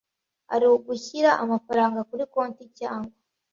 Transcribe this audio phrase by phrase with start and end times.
[0.53, 3.13] ari ugushyira amafaranga kuri konti cyangwa